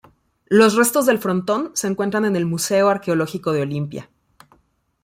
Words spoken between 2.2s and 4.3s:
en el Museo Arqueológico de Olimpia.